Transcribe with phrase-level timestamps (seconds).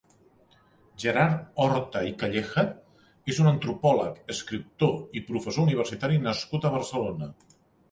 [1.01, 2.63] Gerard Horta i Calleja
[3.35, 7.33] és un antropòleg, escriptor i professor universitari nascut a Barcelona.